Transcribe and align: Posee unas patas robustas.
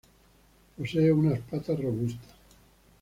Posee 0.75 1.11
unas 1.11 1.41
patas 1.41 1.79
robustas. 1.79 2.33